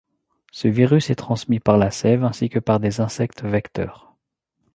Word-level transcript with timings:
Ce 0.51 0.67
virus 0.67 1.11
est 1.11 1.15
transmis 1.15 1.59
par 1.59 1.77
la 1.77 1.91
sève 1.91 2.23
ainsi 2.23 2.49
que 2.49 2.57
par 2.57 2.79
des 2.79 3.01
insectes 3.01 3.43
vecteurs. 3.43 4.15